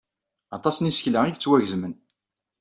Aṭas 0.57 0.77
n 0.79 0.87
yisekla 0.89 1.19
ay 1.23 1.29
yettwagezmen. 1.31 1.93